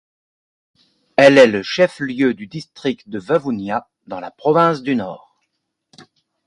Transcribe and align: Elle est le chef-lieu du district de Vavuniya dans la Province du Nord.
Elle 1.15 1.37
est 1.37 1.45
le 1.45 1.61
chef-lieu 1.61 2.33
du 2.33 2.47
district 2.47 3.07
de 3.07 3.19
Vavuniya 3.19 3.87
dans 4.07 4.19
la 4.19 4.31
Province 4.31 4.81
du 4.81 4.95
Nord. 4.95 5.37